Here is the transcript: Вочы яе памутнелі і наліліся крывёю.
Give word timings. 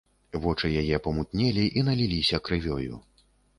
Вочы 0.45 0.71
яе 0.81 0.97
памутнелі 1.09 1.67
і 1.81 1.85
наліліся 1.91 2.43
крывёю. 2.51 2.93